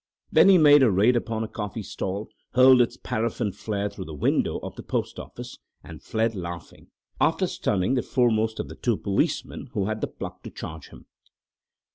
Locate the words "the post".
4.75-5.19